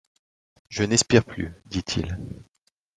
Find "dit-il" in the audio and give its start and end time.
1.67-2.17